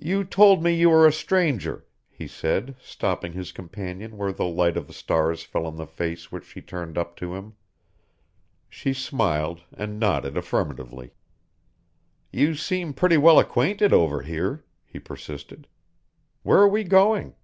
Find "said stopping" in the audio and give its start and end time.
2.26-3.32